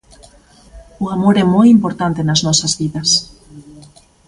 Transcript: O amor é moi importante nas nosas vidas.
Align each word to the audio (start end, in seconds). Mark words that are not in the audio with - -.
O 1.03 1.05
amor 1.15 1.35
é 1.43 1.45
moi 1.55 1.67
importante 1.75 2.21
nas 2.27 2.43
nosas 2.47 2.73
vidas. 2.79 3.09